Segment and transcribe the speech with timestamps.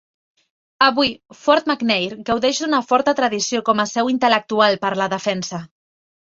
[0.85, 5.63] Avui, Fort McNair gaudeix d'una forta tradició com a seu intel·lectual per la defensa.